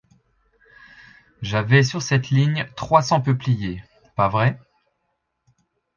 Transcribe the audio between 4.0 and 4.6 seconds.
pas vrai?